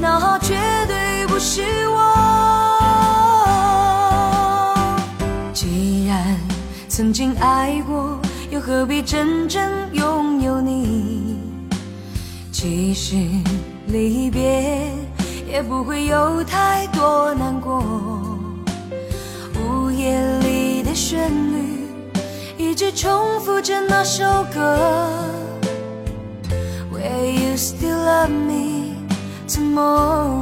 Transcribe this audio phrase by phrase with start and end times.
[0.00, 0.54] 那绝
[0.86, 1.98] 对不是我。
[5.52, 6.36] 既然
[6.88, 8.18] 曾经爱过，
[8.50, 11.38] 又何必真正拥有你？
[12.50, 13.14] 即使
[13.86, 14.90] 离别，
[15.46, 17.82] 也不会有太多难过。
[19.54, 21.86] 午夜里的旋律，
[22.56, 25.08] 一直重复着那首歌。
[26.92, 28.57] Will you still love me
[29.78, 30.37] 哦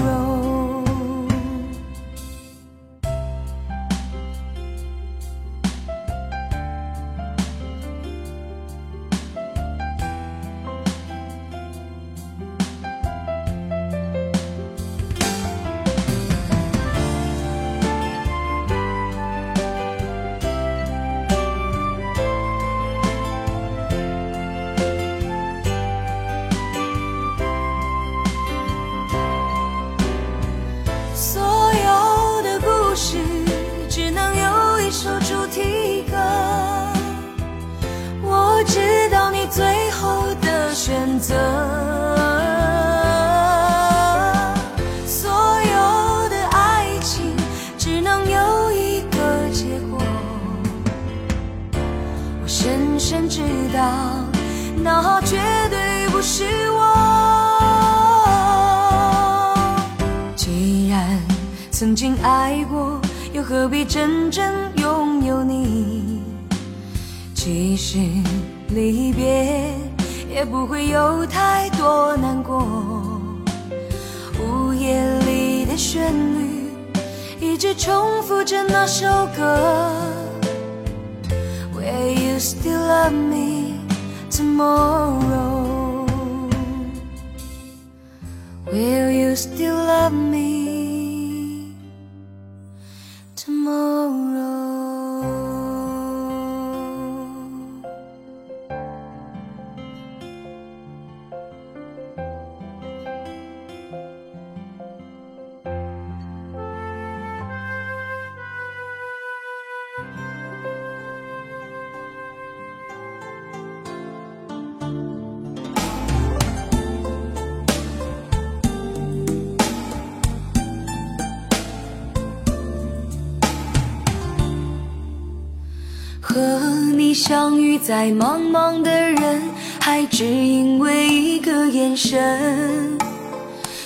[127.29, 129.43] 相遇在茫茫的人
[129.81, 132.97] 海，只因为一个眼神，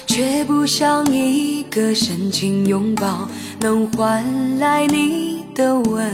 [0.07, 3.27] 却不像一个深情拥抱
[3.59, 4.23] 能换
[4.59, 6.13] 来你的吻。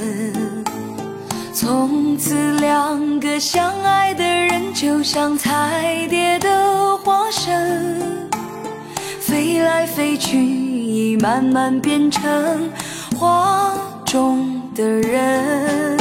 [1.52, 8.00] 从此，两个相爱的人就像彩蝶的化身，
[9.18, 12.70] 飞来飞去，已慢慢变成
[13.18, 13.74] 画
[14.04, 15.95] 中的人。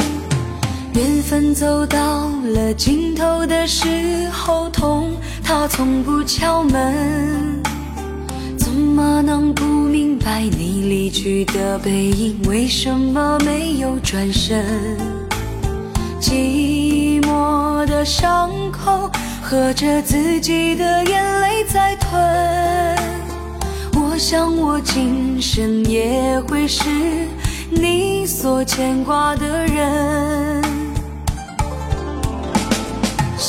[0.96, 3.86] 缘分走到了尽头的时
[4.32, 5.10] 候，痛，
[5.44, 7.62] 它从不敲门。
[8.58, 12.40] 怎么能不明白你离去的背影？
[12.48, 14.64] 为什么没有转身？
[16.18, 19.10] 寂寞的伤口，
[19.42, 22.96] 喝着自己的眼泪在吞。
[24.00, 26.88] 我想我今生也会是
[27.68, 30.35] 你所牵挂的人。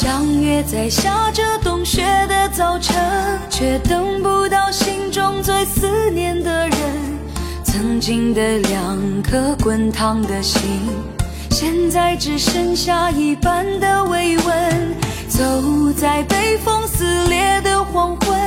[0.07, 2.95] 相约在下着冬雪的早晨，
[3.49, 6.79] 却等不到心中最思念的人。
[7.65, 10.61] 曾经的两颗滚烫的心，
[11.51, 14.95] 现在只剩下一半的慰问。
[15.27, 15.43] 走
[15.91, 18.39] 在被风撕裂的黄昏，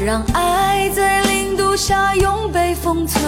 [0.00, 3.20] 让爱在零度下永被封存。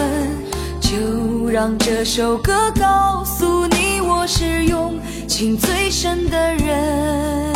[0.79, 4.97] 就让这首歌告诉你，我是用
[5.27, 7.51] 情最深的人。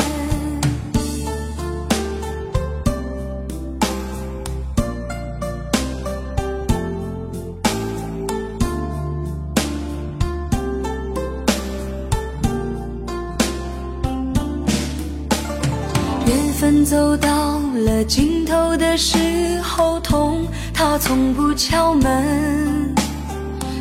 [16.86, 22.94] 走到了尽头的时候，痛，它从不敲门。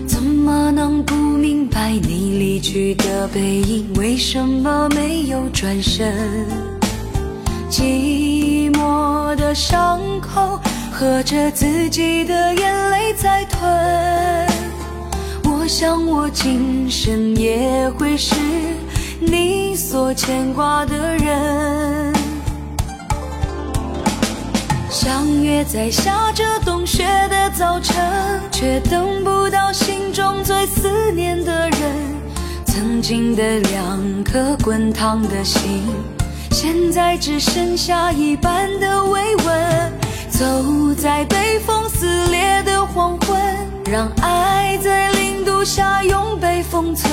[0.06, 3.92] 怎么能不明白你离去的背影？
[3.96, 6.14] 为什么没有转身？
[7.70, 10.58] 寂寞的伤口，
[10.90, 13.60] 喝着自己的眼泪在吞。
[15.44, 18.34] 我想我今生也会是
[19.20, 22.03] 你所牵挂的人。
[24.94, 31.80] 相约在下着冬雪的早晨，却等不到心中最思念的人。
[32.64, 35.82] 曾经的两颗滚烫的心，
[36.52, 39.92] 现在只剩下一半的慰问。
[40.30, 43.36] 走在被风撕裂的黄昏，
[43.90, 47.12] 让爱在零度下永被封存。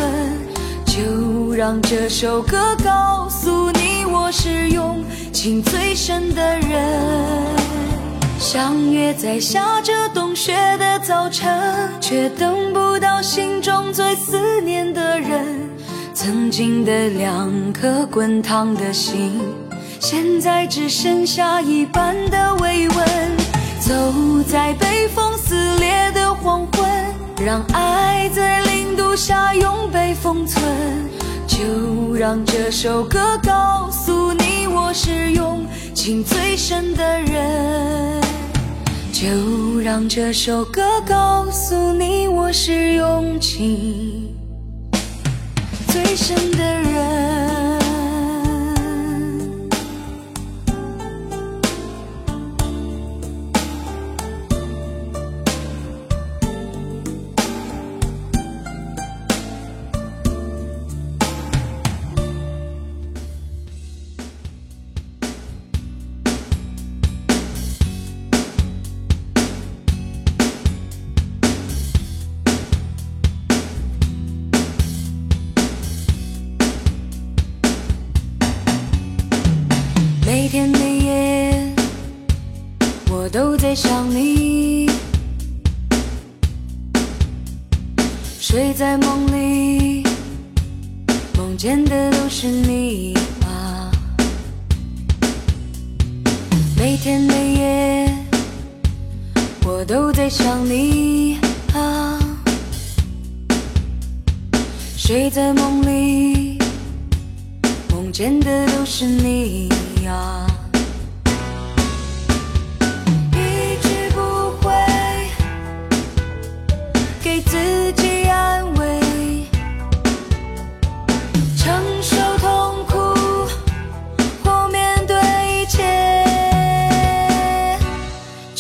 [0.86, 5.04] 就让这首歌告诉你，我是用
[5.34, 7.71] 情最深的人。
[8.42, 11.48] 相约在下着冬雪的早晨，
[12.02, 15.46] 却等不到心中最思念的人。
[16.12, 19.40] 曾经的两颗滚烫的心，
[20.00, 23.08] 现在只剩下一半的慰问。
[23.80, 23.94] 走
[24.48, 26.90] 在被风撕裂的黄昏，
[27.46, 30.64] 让爱在零度下永被封存。
[31.46, 35.64] 就让这首歌告诉你，我是用
[35.94, 38.20] 情最深的人。
[39.22, 44.36] 就让这首歌告诉你，我是用情
[45.90, 47.41] 最深的人。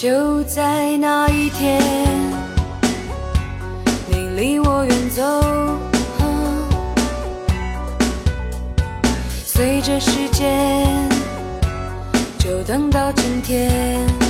[0.01, 1.79] 就在那一天
[4.07, 5.21] 你离我远走
[9.45, 11.07] 随着时间
[12.39, 14.20] 就等到今天。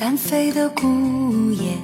[0.00, 1.76] 单飞的孤雁，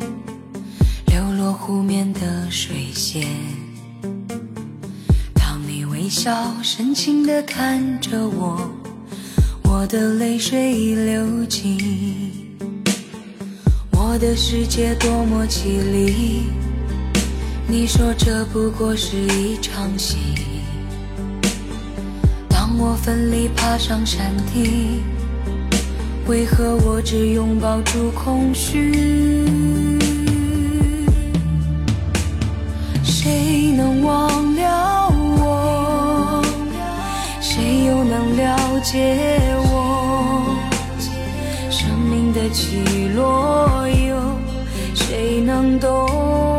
[1.08, 3.28] 流落湖面的水仙。
[5.34, 8.70] 当你微笑深情地看着我，
[9.64, 12.56] 我的泪水已流尽。
[13.92, 16.44] 我的世界多么绮丽，
[17.68, 20.16] 你说这不过是一场戏。
[22.48, 25.02] 当我奋力爬上山顶。
[26.28, 28.92] 为何我只拥抱住空虚？
[33.04, 36.42] 谁能忘了我？
[37.40, 39.16] 谁又能了解
[39.70, 40.58] 我？
[41.70, 44.16] 生命的起落，有
[44.94, 46.55] 谁能懂？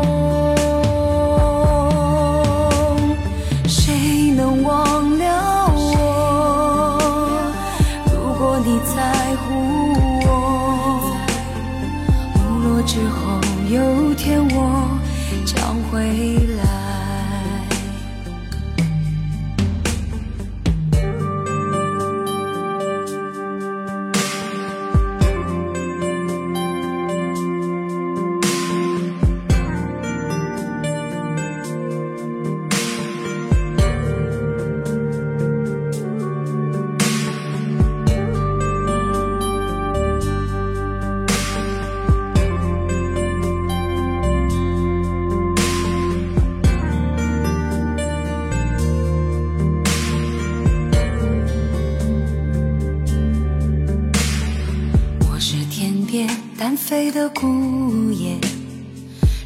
[56.68, 58.38] 南飞的孤雁，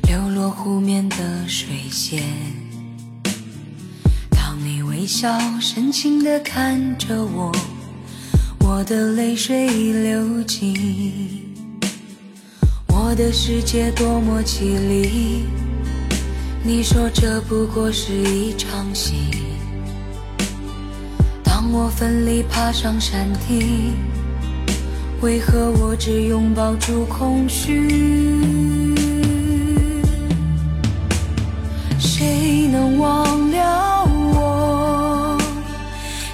[0.09, 2.21] 流落湖面的水仙。
[4.29, 7.53] 当你微笑深情地看着我，
[8.59, 11.55] 我的泪水已流尽。
[12.89, 15.45] 我的世界多么绮丽，
[16.65, 19.15] 你说这不过是一场戏。
[21.45, 24.12] 当我奋力爬上山顶。
[25.23, 27.89] 为何我只拥抱住空虚？
[31.97, 35.39] 谁能忘了我？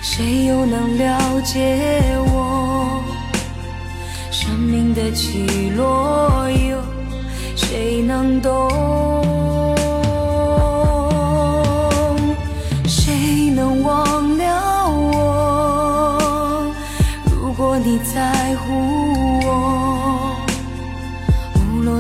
[0.00, 1.78] 谁又能了解
[2.33, 3.02] 我？
[4.30, 6.80] 生命的起落，有
[7.57, 8.88] 谁能懂？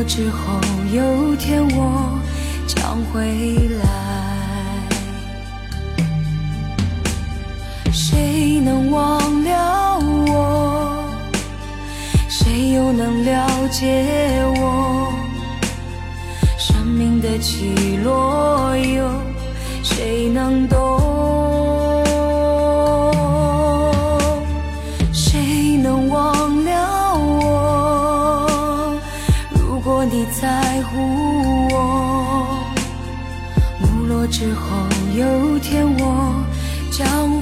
[0.08, 0.58] 之后
[0.90, 2.18] 有天我
[2.66, 3.86] 将回来。
[7.92, 11.12] 谁能忘了我？
[12.26, 15.12] 谁又能了解我？
[16.56, 19.10] 生命的起落，有
[19.82, 20.87] 谁能懂？
[36.98, 37.37] 将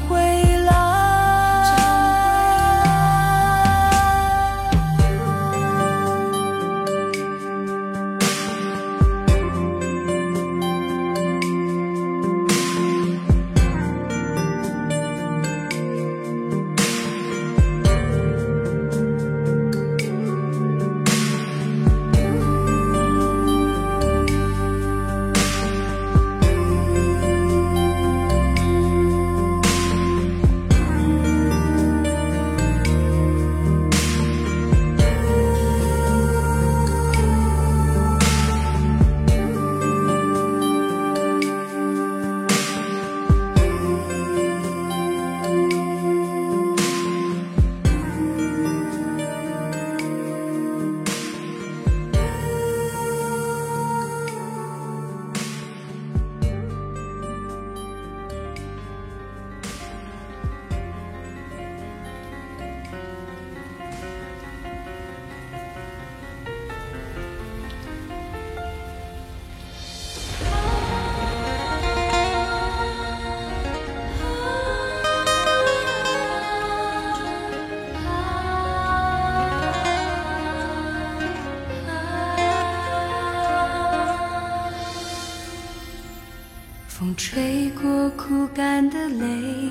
[87.16, 89.70] 吹过枯干的泪，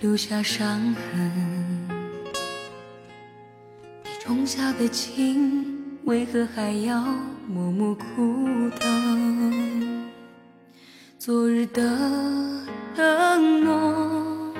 [0.00, 1.32] 留下伤痕。
[4.02, 5.64] 你种下的情，
[6.04, 7.00] 为何还要
[7.46, 10.08] 默默苦等？
[11.16, 11.80] 昨日的
[12.96, 14.52] 承诺，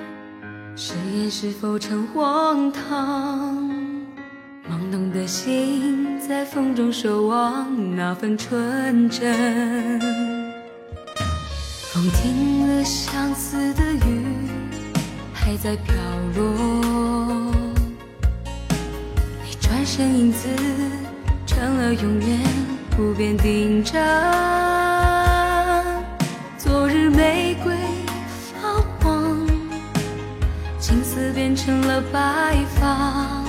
[0.76, 3.68] 誓言是否成荒唐？
[4.70, 10.27] 懵懂的心在风中守望那份纯真。
[11.98, 14.24] 风停了，相思的雨
[15.34, 15.94] 还在飘
[16.36, 17.52] 落。
[19.44, 20.48] 你转身，影子
[21.44, 22.38] 成了永远
[22.90, 24.00] 不变定章。
[26.56, 27.74] 昨日玫瑰
[28.28, 29.44] 发黄，
[30.78, 33.42] 青丝变成了白发。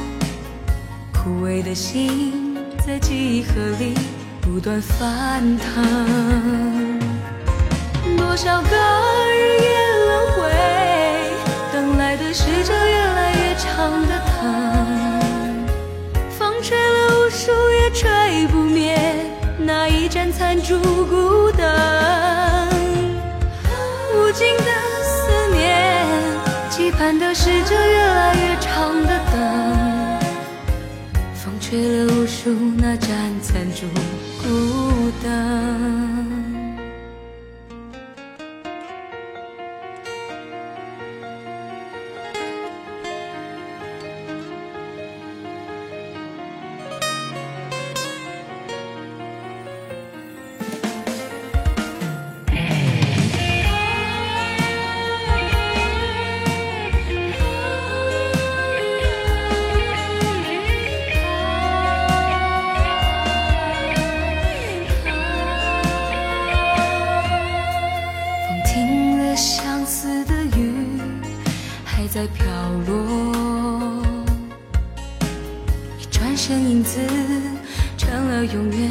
[1.14, 3.94] 枯萎的心在记忆河里
[4.42, 6.79] 不断翻腾。
[8.30, 8.70] 多少个
[9.34, 9.68] 日夜
[10.06, 10.38] 轮回，
[11.74, 14.32] 等来的是这越来越长的疼。
[16.38, 18.96] 风吹了无数也吹不灭
[19.58, 22.70] 那一盏残烛孤灯。
[24.14, 24.64] 无尽的
[25.02, 26.06] 思念，
[26.70, 29.42] 期盼的是这越来越长的等。
[31.34, 32.09] 风吹了
[76.50, 77.00] 身，影子
[77.96, 78.90] 成了永远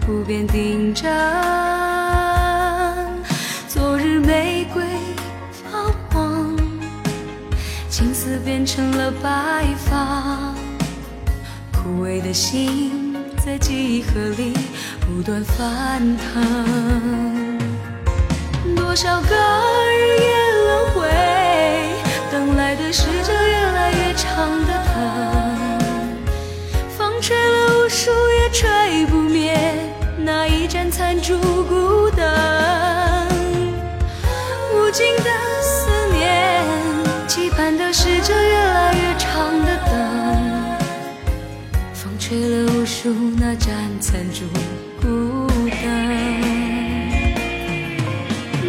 [0.00, 1.10] 不变定章。
[3.66, 4.82] 昨日玫瑰
[5.50, 6.54] 发黄，
[7.88, 10.52] 青丝变成了白发。
[11.72, 14.52] 枯萎的心在记忆河里
[15.00, 17.56] 不断翻腾。
[18.76, 19.34] 多少个
[19.96, 21.08] 日夜轮回，
[22.30, 25.47] 等来的是这越来越长的疼。
[43.08, 44.44] 数那盏残烛
[45.00, 45.48] 孤
[45.82, 45.86] 灯，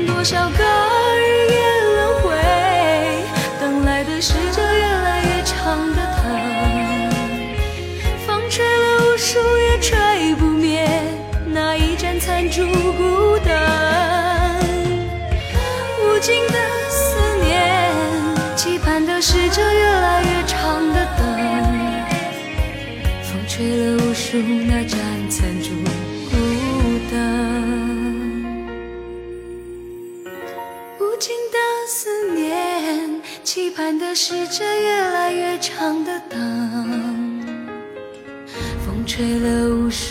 [0.07, 0.63] 多少个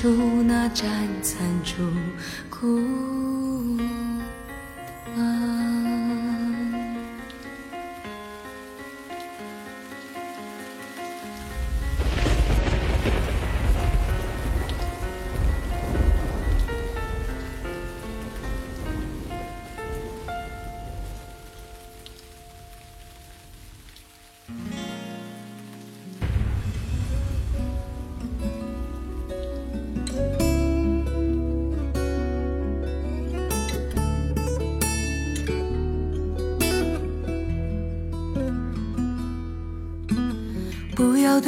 [0.01, 0.87] 出那盏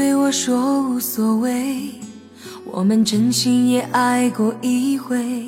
[0.01, 1.93] 对我说无所谓，
[2.65, 5.47] 我们真心也爱过一回。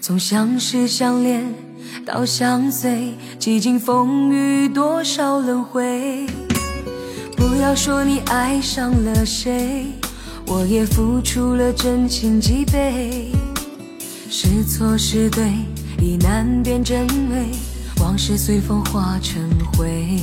[0.00, 1.44] 从相识相恋
[2.06, 6.26] 到相随，几经风雨多少轮回。
[7.36, 9.88] 不要说你爱上了谁，
[10.46, 13.30] 我也付出了真情几倍。
[14.30, 15.52] 是错是对
[16.00, 17.50] 已难辨真伪，
[18.00, 20.16] 往事随风化成灰。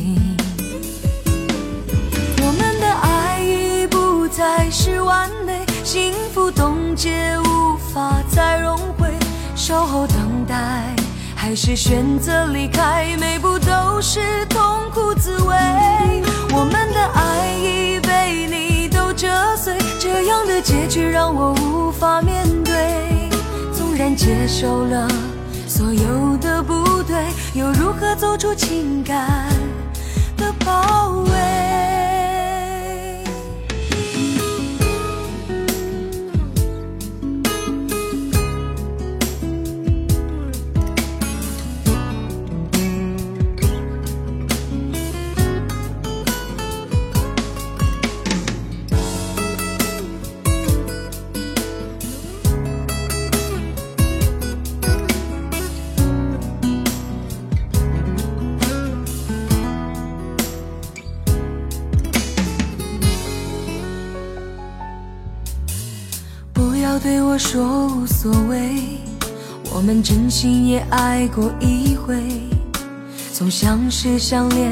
[4.36, 9.08] 再是完美，幸福冻结，无法再融汇。
[9.56, 10.18] 守候等
[10.48, 10.56] 待，
[11.36, 15.56] 还是选择离开，每步都是痛苦滋味。
[16.52, 23.30] 我们的爱已被你都折碎，这样的结局让我无法面对。
[23.72, 25.08] 纵然接受了
[25.68, 29.48] 所有的不对，又如何走出情感
[30.36, 31.83] 的包围？
[67.44, 68.74] 说无所谓，
[69.76, 72.16] 我们真心也爱过一回。
[73.34, 74.72] 从相识相恋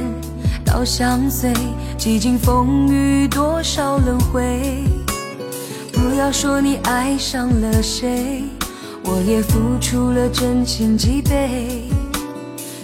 [0.66, 1.54] 到相随，
[1.98, 4.86] 几经风雨多少轮回。
[5.92, 8.46] 不要说你爱上了谁，
[9.04, 11.84] 我也付出了真情几倍。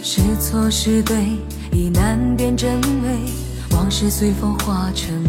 [0.03, 1.15] 是错是对
[1.71, 3.31] 已难辨真伪，
[3.71, 5.23] 往事随风化成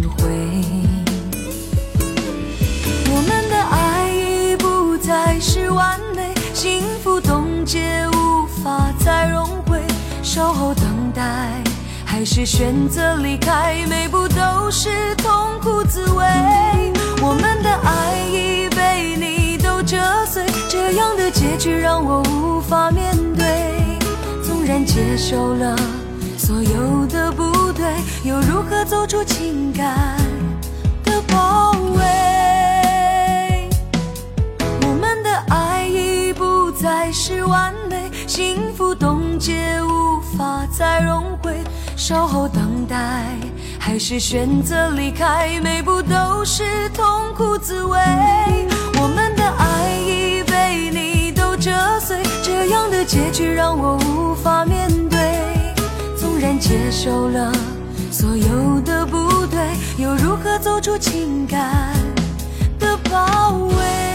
[5.68, 9.81] 完美，幸福冻结，无法再融汇。
[10.22, 11.62] 守候等待，
[12.04, 16.24] 还是选择离开，每步都是痛苦滋味。
[17.20, 23.44] 我们的爱已被你都折碎，这样的结局让我无法面对。
[24.42, 25.76] 纵然接受了
[26.37, 27.85] 所有的不对，
[28.22, 30.16] 又如何走出情感
[31.04, 31.67] 的包
[37.08, 41.56] 还是完美，幸福冻结，无法再融汇。
[41.96, 43.24] 守候等待，
[43.78, 47.98] 还是选择离开，每步都是痛苦滋味。
[49.00, 55.18] 我们的爱已被你都折碎，这样的结局让我无法面对。
[56.14, 57.50] 纵然接受了
[58.10, 59.58] 所有的不对，
[59.96, 61.90] 又如何走出情感
[62.78, 64.07] 的包围？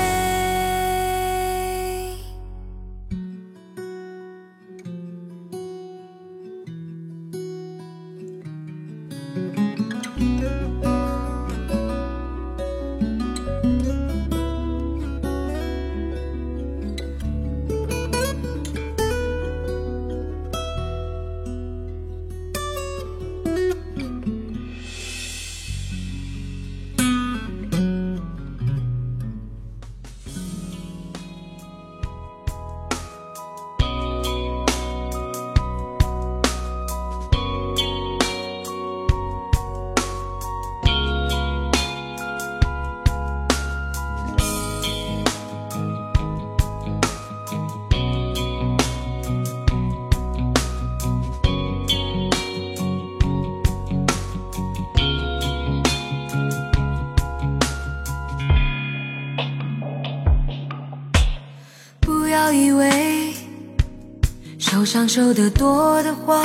[65.03, 66.41] 享受的多的话，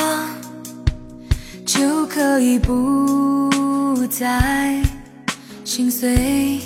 [1.65, 4.83] 就可以不再
[5.65, 6.59] 心碎。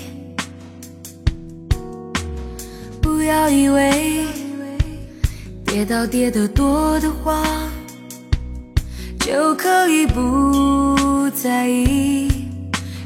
[3.03, 4.25] 不要以为
[5.67, 7.43] 跌倒跌得多的话，
[9.21, 12.31] 就可以不在意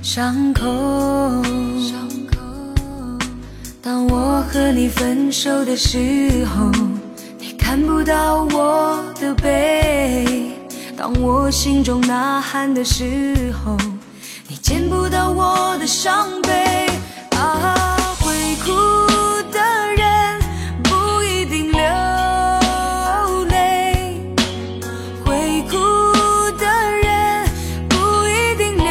[0.01, 0.63] 伤口。
[3.83, 6.71] 当我和你分手的时候。
[7.87, 10.51] 不到我的背，
[10.97, 13.77] 当我心中呐喊的时候，
[14.49, 16.89] 你见不到我的伤悲。
[17.37, 18.73] 啊，会哭
[19.53, 19.61] 的
[19.97, 20.41] 人
[20.83, 21.81] 不一定流
[23.45, 24.21] 泪，
[25.25, 25.77] 会哭
[26.59, 26.67] 的
[27.03, 27.47] 人
[27.89, 27.97] 不
[28.27, 28.87] 一定流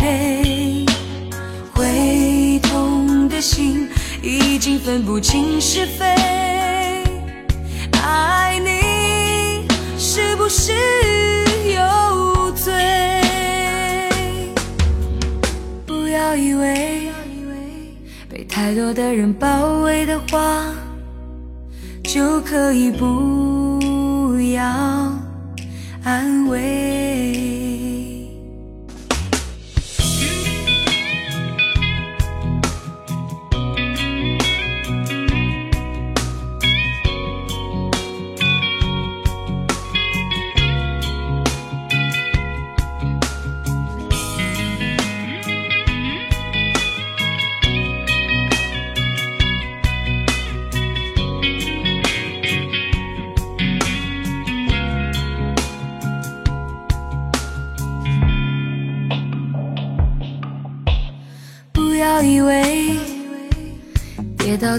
[0.00, 0.84] 泪，
[1.74, 3.88] 会痛的心
[4.20, 6.19] 已经分不清是非。
[18.70, 20.64] 太多的人包围的话，
[22.04, 24.62] 就可以不要
[26.04, 27.39] 安慰。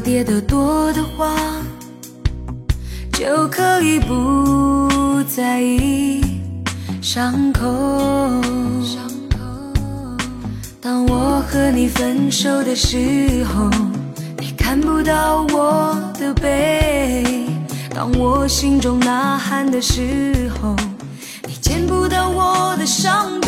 [0.04, 1.36] 跌得多的话，
[3.14, 6.22] 就可以不在意
[7.02, 7.62] 伤口。
[10.82, 13.70] 当我和你分手的时候，
[14.40, 17.24] 你看不到我的背；
[17.94, 20.76] 当我心中呐喊的时候，
[21.48, 23.41] 你见不到我的伤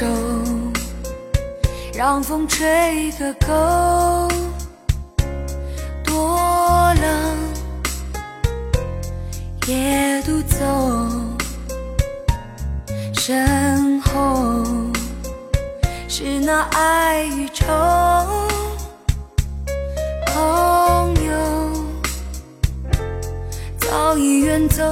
[0.00, 0.06] 手
[1.92, 4.28] 让风吹个够，
[6.02, 6.38] 多
[6.94, 7.36] 冷
[9.66, 10.56] 也独走，
[13.12, 14.64] 身后
[16.08, 17.66] 是那爱与愁，
[20.24, 21.32] 朋友
[23.78, 24.82] 早已远走，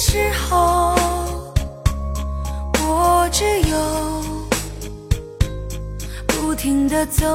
[0.00, 0.94] 时候，
[2.86, 3.76] 我只有
[6.28, 7.26] 不停的走，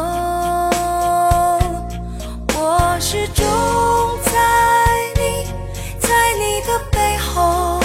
[2.56, 3.46] 我始终
[4.24, 4.32] 在
[5.18, 5.46] 你，
[6.00, 7.82] 在你的背后，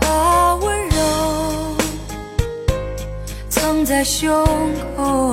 [0.00, 0.96] 把温柔
[3.48, 4.44] 藏在胸
[4.96, 5.32] 口。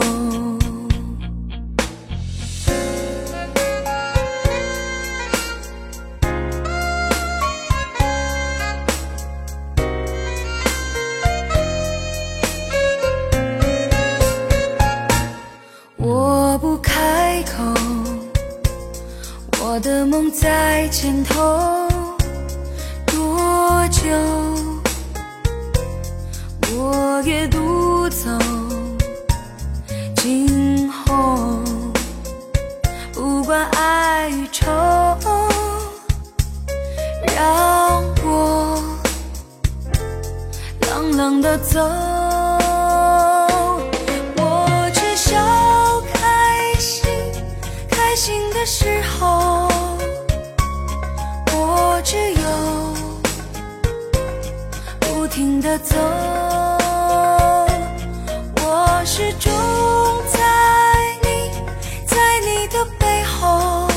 [55.33, 55.95] 停的走，
[58.61, 59.51] 我始终
[60.31, 60.39] 在
[61.23, 61.49] 你，
[62.05, 63.87] 在你的背后，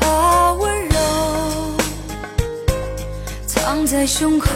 [0.00, 0.96] 把温柔
[3.46, 4.48] 藏在胸口。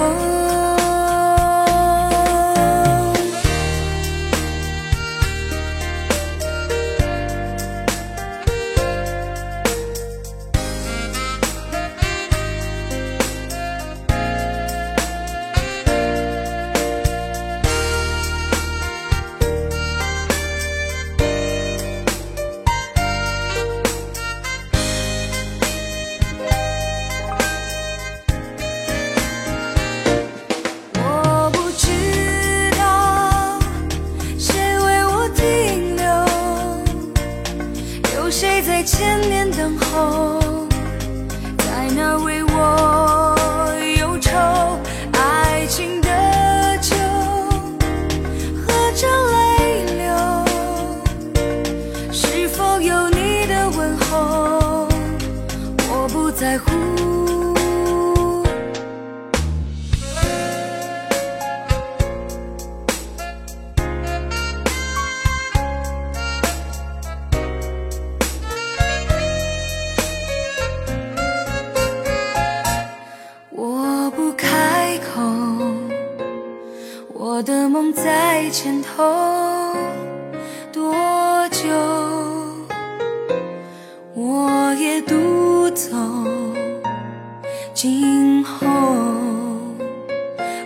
[87.83, 88.69] 今后，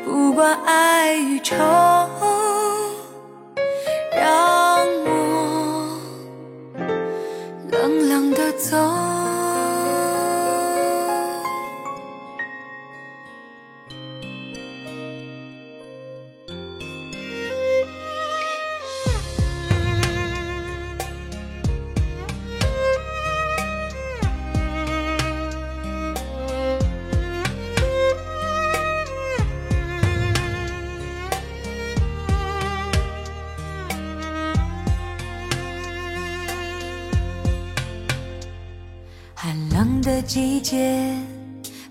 [0.05, 1.57] 不管爱与愁，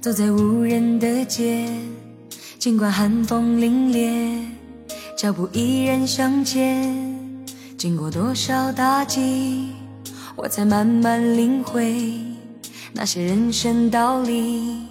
[0.06, 1.68] 走在无人的街，
[2.60, 4.39] 尽管寒风凛冽，
[5.18, 6.93] 脚步依然向前。
[7.76, 9.70] 经过多少打击，
[10.36, 12.22] 我才慢慢领会
[12.93, 14.84] 那些人生道理，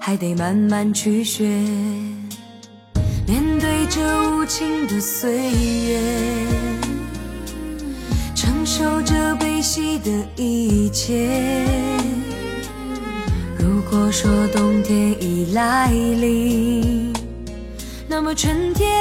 [0.00, 1.44] 还得慢慢去学。
[3.26, 4.00] 面对这
[4.30, 5.50] 无情的岁
[5.86, 6.00] 月。
[8.34, 11.66] 承受着悲喜的一切。
[13.96, 17.14] 如果说冬天已来临，
[18.06, 18.92] 那么春天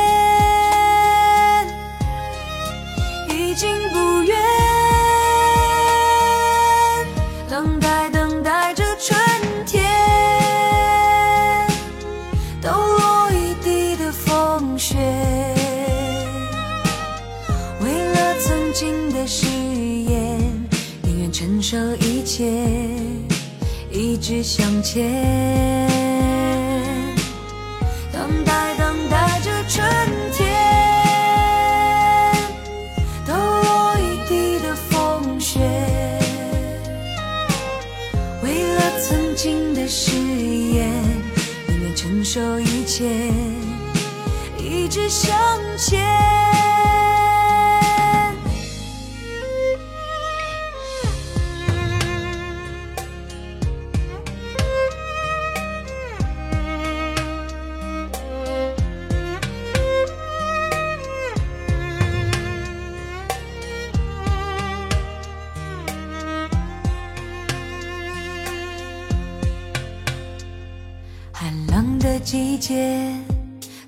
[24.16, 25.95] 一直向前。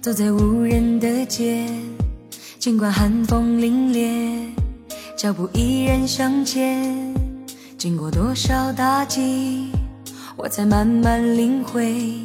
[0.07, 1.67] 走在无人的街，
[2.59, 4.47] 尽管寒风凛冽，
[5.17, 7.13] 脚步依然向前。
[7.77, 9.69] 经过多少打击，
[10.37, 12.21] 我才慢慢领会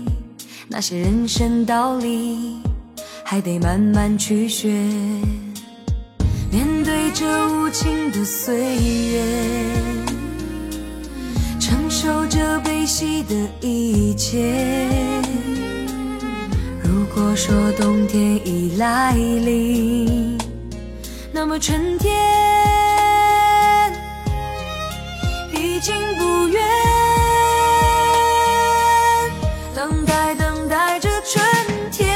[0.69, 2.61] 那些人生道理，
[3.25, 4.69] 还得慢慢去学。
[6.53, 9.25] 面对这无情的岁月。
[11.59, 14.93] 承受着悲喜的一切。
[17.15, 20.39] 如果说冬天已来临，
[21.31, 22.11] 那么春天
[25.53, 26.63] 已经不远。
[29.75, 31.45] 等待，等待着春
[31.91, 32.09] 天，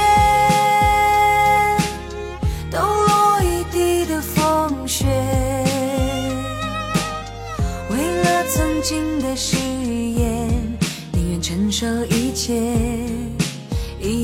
[2.71, 5.05] 抖落一地的风雪。
[7.91, 10.49] 为了曾经的誓言，
[11.13, 12.63] 宁愿承受一切，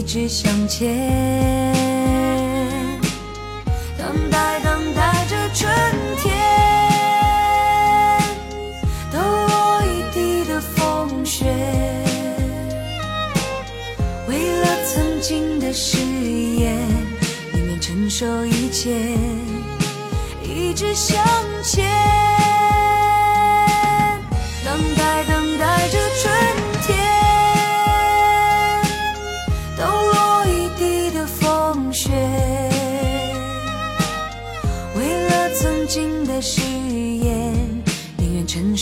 [0.02, 0.98] 一直向前，
[3.96, 5.72] 等待等待着春
[6.16, 6.34] 天，
[9.12, 11.44] 抖落一地的风雪。
[14.26, 16.76] 为了曾经的誓言，
[17.52, 19.16] 宁愿承受一切，
[20.42, 21.24] 一直向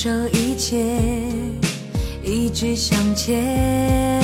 [0.02, 0.82] 守一切，
[2.24, 4.19] 一直向前，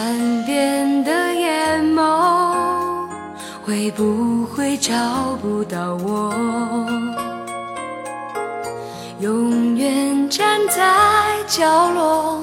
[0.00, 2.54] 山边的眼眸，
[3.62, 4.94] 会不会找
[5.42, 6.34] 不到我？
[9.18, 12.42] 永远站在角落，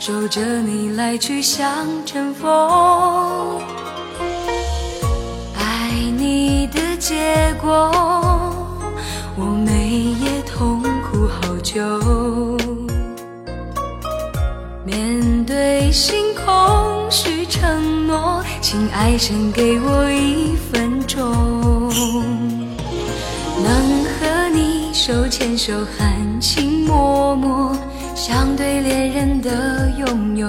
[0.00, 3.60] 守着你来去像阵风。
[5.54, 7.88] 爱你的结果，
[9.36, 11.80] 我每夜痛苦好久。
[14.84, 16.25] 面对心
[17.48, 21.30] 承诺，请爱神给我一分钟，
[23.62, 27.76] 能和你手牵手含情脉脉，
[28.14, 30.48] 像对恋人的拥有，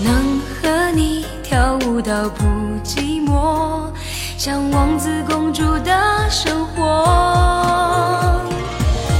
[0.00, 2.44] 能和你跳舞到不
[2.84, 3.90] 寂寞，
[4.38, 6.82] 像王子公主的生活。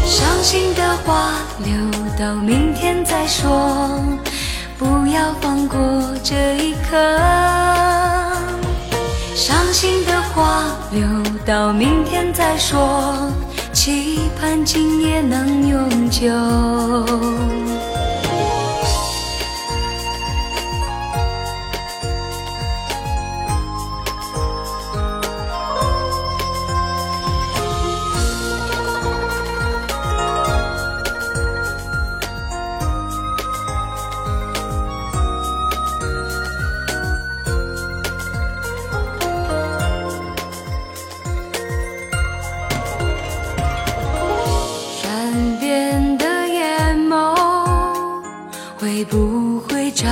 [0.05, 1.32] 伤心的话
[1.64, 2.05] 留。
[2.16, 4.01] 到明天再说，
[4.85, 5.78] 不要放过
[6.22, 6.95] 这一刻。
[9.35, 11.03] 伤心的话留
[11.47, 13.32] 到明天再说，
[13.72, 16.28] 期盼今夜能永久。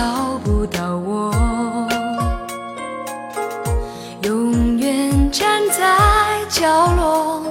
[0.03, 1.33] 找不到我，
[4.25, 7.45] 永远站在角落，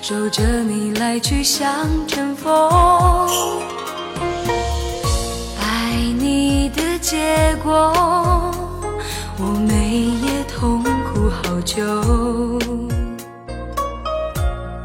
[0.00, 1.68] 守着你来去像
[2.06, 3.28] 阵风。
[5.60, 7.92] 爱你的结果，
[9.36, 11.84] 我每夜痛苦好久。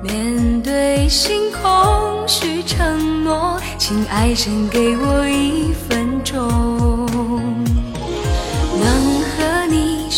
[0.03, 6.82] 面对星空许承诺，请爱神给我一分钟，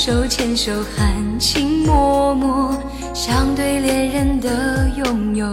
[0.06, 1.92] 手牵手，含情脉
[2.36, 2.78] 脉，
[3.12, 5.48] 像对恋人的拥有。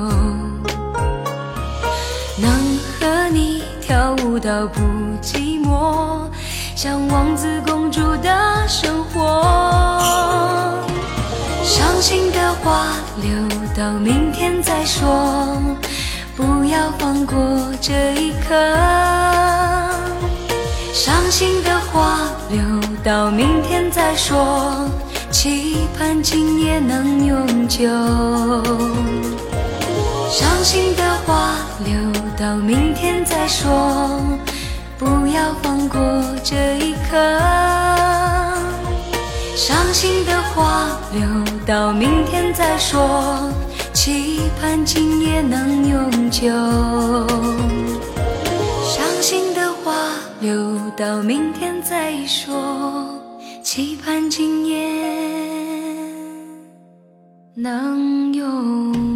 [2.37, 4.83] 能和你跳舞到不
[5.23, 6.29] 寂寞，
[6.77, 9.43] 像王子公主的生活。
[11.65, 12.89] 伤心的话
[13.23, 13.33] 留
[13.75, 15.57] 到明天再说，
[16.37, 17.35] 不要放过
[17.81, 18.55] 这一刻。
[20.93, 22.19] 伤心的话
[22.51, 22.61] 留
[23.05, 24.89] 到明天再说，
[25.33, 27.83] 期盼今夜能永久。
[30.31, 31.95] 伤心的话留
[32.39, 34.21] 到明天再说，
[34.99, 36.01] 不要放过
[36.45, 37.19] 这一刻。
[39.57, 41.23] 伤心的话留
[41.67, 43.51] 到明天再说，
[43.93, 46.53] 期盼今夜能永久。
[50.43, 53.17] 留到明天再说，
[53.63, 54.89] 期盼今夜
[57.55, 59.12] 能有。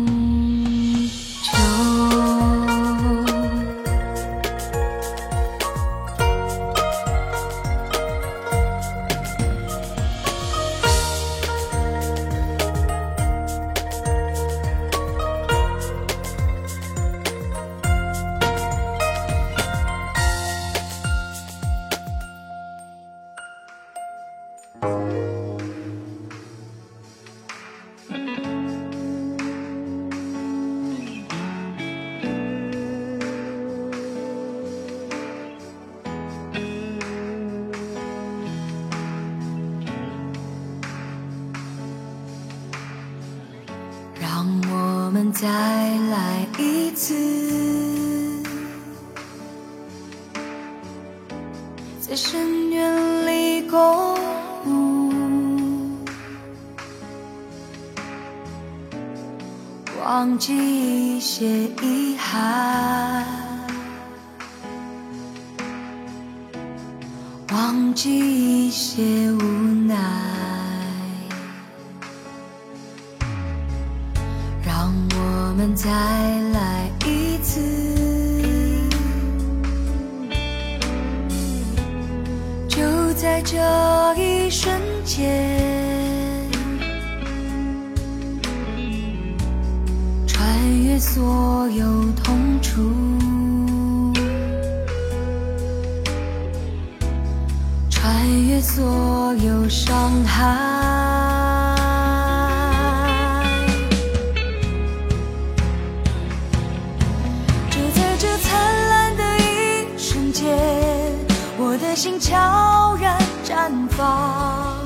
[112.66, 114.76] 悄然绽放，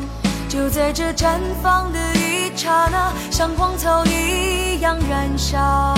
[0.50, 5.94] 就在这绽放的一刹那，像荒草一样燃烧。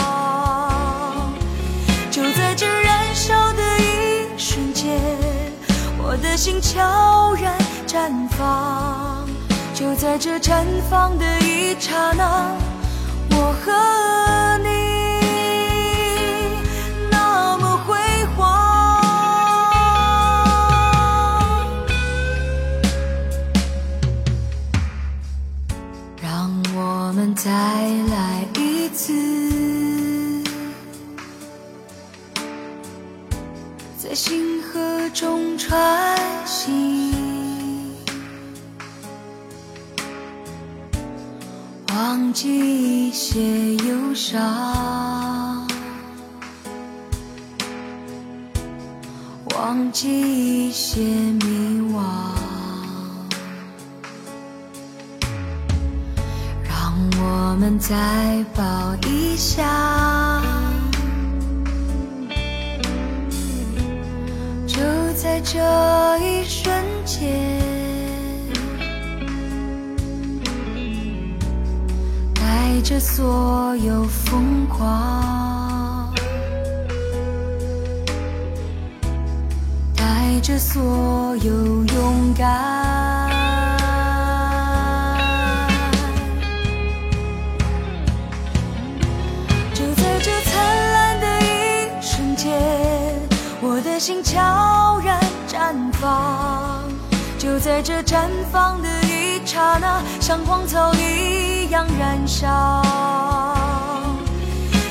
[2.08, 5.00] 就在这燃烧的一瞬间，
[5.98, 9.26] 我的心悄然绽放。
[9.74, 12.54] 就在这绽放的一刹那，
[13.30, 14.81] 我和你。
[27.34, 29.12] 再来一次，
[33.96, 37.14] 在星河中穿行，
[41.94, 45.66] 忘记一些忧伤，
[49.56, 52.41] 忘记一些迷惘。
[57.52, 57.94] 我们再
[58.56, 59.62] 抱一下，
[64.66, 64.78] 就
[65.14, 65.58] 在这
[66.18, 66.74] 一瞬
[67.04, 67.30] 间，
[72.34, 76.10] 带着所有疯狂，
[79.94, 83.11] 带着所有勇敢。
[94.02, 96.82] 心悄然绽放，
[97.38, 102.82] 就在这绽放的一刹那，像荒草一样燃烧。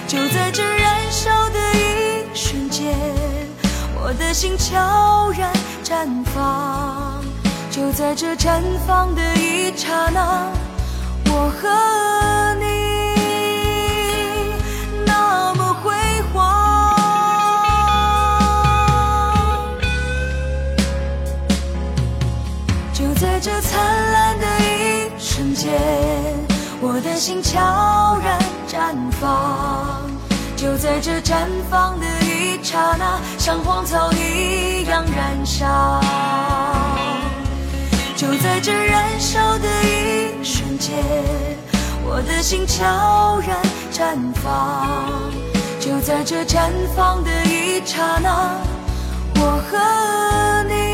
[0.07, 2.95] 就在这燃烧的一瞬间，
[4.01, 5.51] 我的心悄然
[5.84, 7.22] 绽放，
[7.70, 10.47] 就在这绽放的一刹那，
[11.26, 11.68] 我和
[12.62, 12.70] 你
[23.44, 25.72] 这灿烂的一瞬间，
[26.80, 27.60] 我的心悄
[28.24, 30.08] 然绽放。
[30.56, 36.00] 就在这绽放的一刹那，像荒草一样燃烧。
[38.16, 41.04] 就在这燃烧的一瞬间，
[42.06, 43.58] 我的心悄然
[43.92, 44.88] 绽放。
[45.80, 48.52] 就在这绽放的一刹那，
[49.34, 50.91] 我和你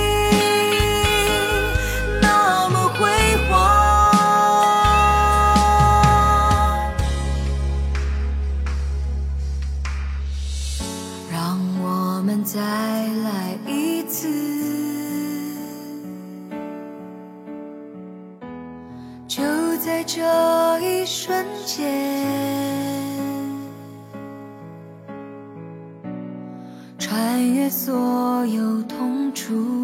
[26.97, 29.83] 穿越所有痛楚，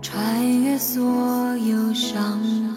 [0.00, 1.04] 穿越所
[1.58, 2.67] 有伤。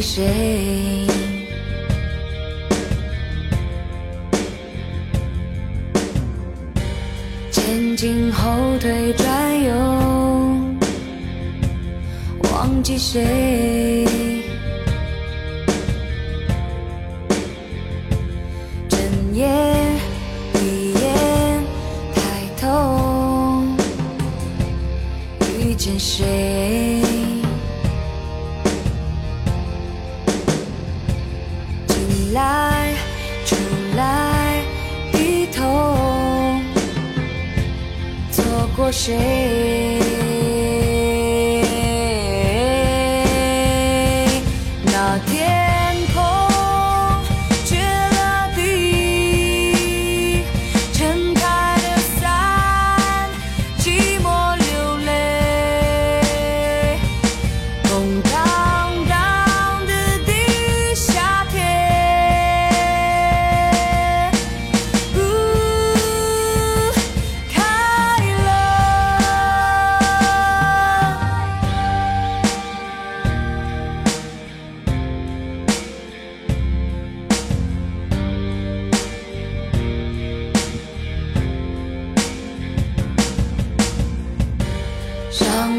[0.00, 1.06] 谁？
[7.50, 9.74] 前进后退转悠，
[12.50, 13.89] 忘记谁？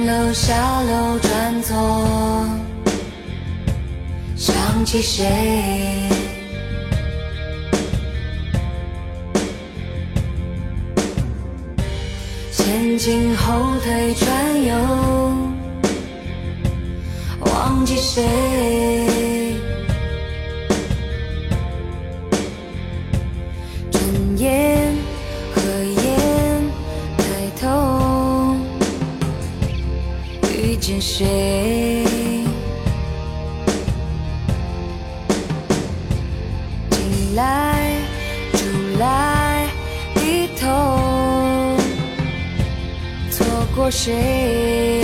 [0.06, 1.76] 楼下楼转左，
[4.36, 5.26] 想起谁？
[12.52, 14.76] 前进后退转右，
[17.41, 18.24] 忘记谁？
[23.91, 24.70] 睁眼
[31.22, 32.03] 谁？
[36.89, 37.95] 进来，
[38.53, 38.57] 出
[38.97, 39.67] 来，
[40.15, 41.78] 低头，
[43.30, 43.45] 错
[43.76, 45.03] 过谁？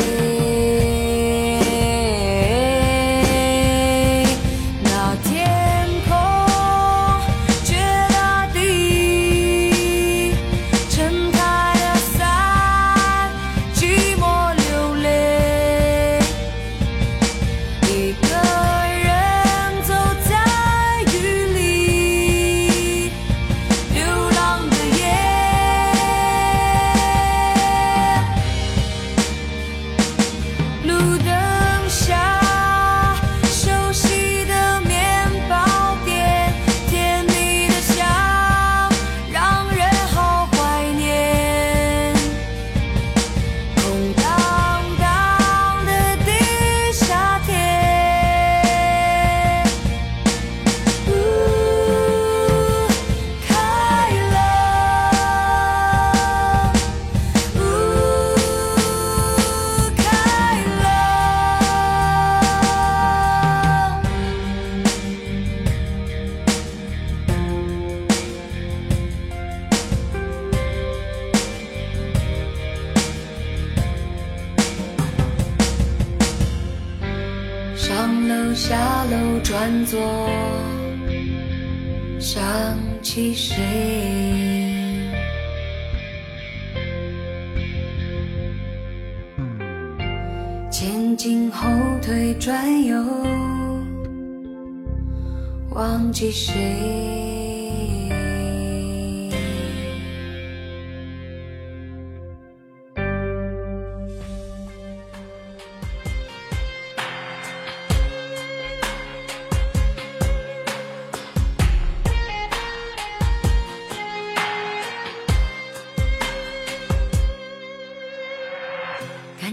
[96.18, 96.56] 记谁。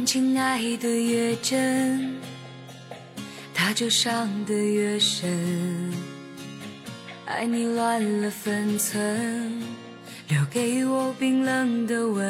[0.07, 2.21] 情爱得越真，
[3.53, 5.84] 他就伤得越深。
[7.35, 9.61] 爱你乱了分寸，
[10.29, 12.25] 留给我冰冷的吻。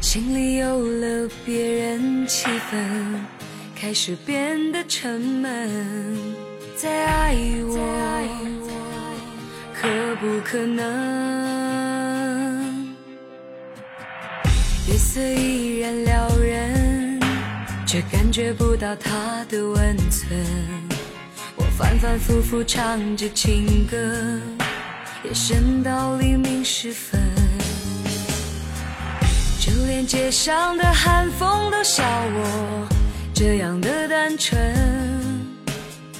[0.00, 3.20] 心里有了别人，气氛
[3.76, 6.16] 开始变得沉闷。
[6.74, 7.76] 再爱我，
[9.74, 10.88] 可不可能？
[14.88, 17.20] 夜色依然撩人，
[17.86, 20.89] 却感觉不到他的温存。
[21.80, 23.96] 反反复复唱着情歌，
[25.24, 27.18] 夜深到黎明时分。
[29.58, 32.86] 就连街上的寒风都笑我
[33.32, 34.60] 这样的单纯。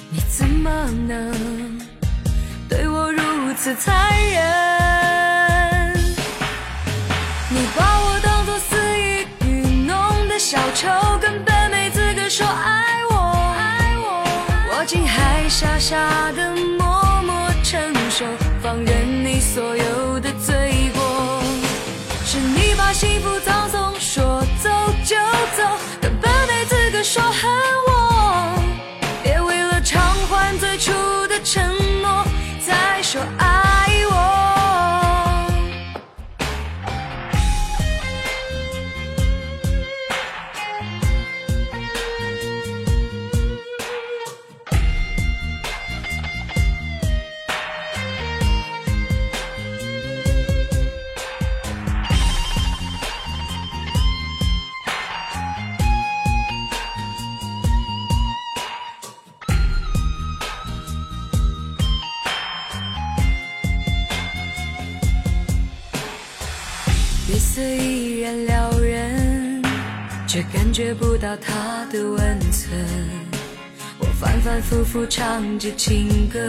[0.09, 0.71] 你怎么
[1.07, 1.79] 能
[2.67, 3.93] 对我如此残
[4.31, 5.50] 忍？
[15.61, 18.25] 傻傻的默默承受，
[18.63, 21.39] 放任你所有的罪过。
[22.25, 24.71] 是你把幸福葬送，说走
[25.05, 25.15] 就
[25.55, 25.63] 走，
[26.01, 27.51] 根本没资格说恨
[27.85, 28.59] 我。
[29.21, 30.01] 别为了偿
[30.31, 30.91] 还最初
[31.27, 31.63] 的承
[32.01, 32.25] 诺，
[32.65, 33.60] 再说爱
[70.81, 72.71] 觉不到他的温存，
[73.99, 76.39] 我反反复复唱着情歌，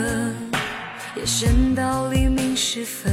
[1.15, 3.13] 夜深到黎明时分，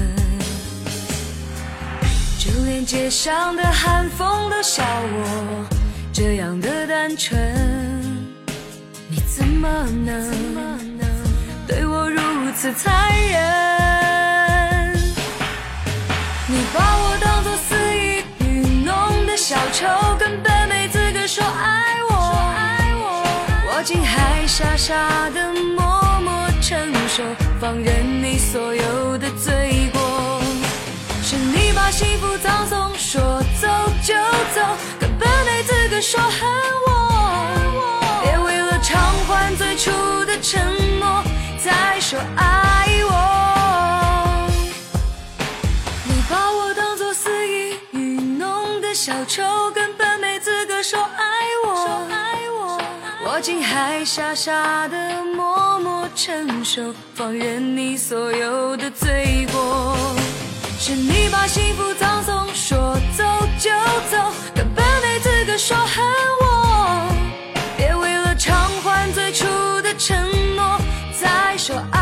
[2.39, 5.67] 就连街上的寒风都笑我
[6.13, 7.37] 这样的单纯。
[9.09, 9.67] 你怎么
[10.05, 10.31] 能
[11.67, 12.21] 对我如
[12.55, 14.95] 此残忍？
[16.47, 17.17] 你把我
[24.59, 27.23] 傻傻的默默承受，
[27.61, 30.41] 放任你所有的罪过。
[31.23, 33.21] 是你把幸福葬送，说
[33.61, 33.69] 走
[34.03, 34.13] 就
[34.53, 34.61] 走，
[34.99, 36.41] 根本没资格说恨
[36.85, 38.21] 我。
[38.21, 39.91] 别为了偿还最初
[40.25, 40.61] 的承
[40.99, 41.23] 诺，
[41.63, 44.49] 再说爱我。
[46.03, 50.83] 你把我当作肆意愚弄的小丑，根本没资格。
[50.83, 51.23] 说爱
[51.65, 52.05] 我，
[53.39, 59.95] 我竟还傻傻的默默承受，放任你所有的罪过。
[60.77, 63.23] 是你把幸福葬送，说走
[63.57, 63.69] 就
[64.11, 66.05] 走，根本没资格说恨
[66.41, 67.07] 我。
[67.77, 69.45] 别为了偿还最初
[69.83, 70.17] 的承
[70.57, 70.77] 诺，
[71.17, 71.98] 再说爱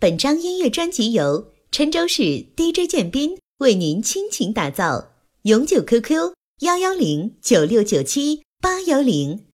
[0.00, 5.10] 本张音乐专辑由郴州市 DJ 建斌为您倾情打造，
[5.42, 9.44] 永久 QQ：幺幺零九六九七八幺零。